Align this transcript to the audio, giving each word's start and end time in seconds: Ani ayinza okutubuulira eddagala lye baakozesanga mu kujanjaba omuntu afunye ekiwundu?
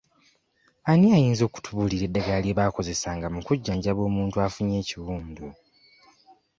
Ani 0.91 1.07
ayinza 1.17 1.43
okutubuulira 1.45 2.03
eddagala 2.05 2.39
lye 2.43 2.57
baakozesanga 2.59 3.27
mu 3.33 3.39
kujanjaba 3.47 4.01
omuntu 4.09 4.35
afunye 4.47 4.75
ekiwundu? 4.83 5.45